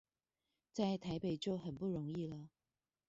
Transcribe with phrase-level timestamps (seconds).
[0.71, 2.49] 在台北就很不容易了